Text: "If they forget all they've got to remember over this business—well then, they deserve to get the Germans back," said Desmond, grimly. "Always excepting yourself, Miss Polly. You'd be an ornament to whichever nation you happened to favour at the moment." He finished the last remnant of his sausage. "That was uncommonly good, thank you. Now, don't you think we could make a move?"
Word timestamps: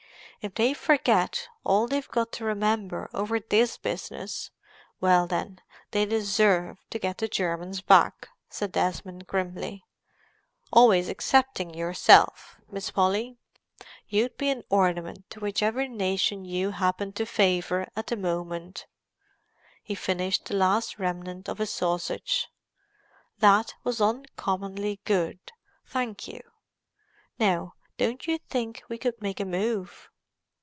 "If 0.43 0.55
they 0.55 0.73
forget 0.73 1.47
all 1.63 1.85
they've 1.85 2.07
got 2.07 2.31
to 2.31 2.45
remember 2.45 3.07
over 3.13 3.39
this 3.39 3.77
business—well 3.77 5.27
then, 5.27 5.61
they 5.91 6.03
deserve 6.03 6.79
to 6.89 6.97
get 6.97 7.19
the 7.19 7.27
Germans 7.27 7.81
back," 7.81 8.27
said 8.49 8.71
Desmond, 8.71 9.27
grimly. 9.27 9.83
"Always 10.73 11.09
excepting 11.09 11.75
yourself, 11.75 12.55
Miss 12.71 12.89
Polly. 12.89 13.37
You'd 14.07 14.35
be 14.35 14.49
an 14.49 14.63
ornament 14.71 15.29
to 15.29 15.39
whichever 15.39 15.87
nation 15.87 16.43
you 16.43 16.71
happened 16.71 17.15
to 17.17 17.27
favour 17.27 17.87
at 17.95 18.07
the 18.07 18.17
moment." 18.17 18.87
He 19.83 19.93
finished 19.93 20.45
the 20.45 20.55
last 20.55 20.97
remnant 20.97 21.49
of 21.49 21.59
his 21.59 21.69
sausage. 21.69 22.47
"That 23.37 23.75
was 23.83 24.01
uncommonly 24.01 25.01
good, 25.05 25.51
thank 25.85 26.27
you. 26.27 26.41
Now, 27.37 27.75
don't 27.99 28.25
you 28.25 28.39
think 28.39 28.81
we 28.89 28.97
could 28.97 29.21
make 29.21 29.39
a 29.39 29.45
move?" 29.45 30.07